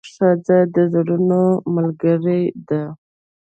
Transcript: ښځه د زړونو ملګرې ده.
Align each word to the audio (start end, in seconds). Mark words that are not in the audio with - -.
ښځه 0.13 0.57
د 0.73 0.75
زړونو 0.93 1.41
ملګرې 1.75 2.41
ده. 2.67 2.83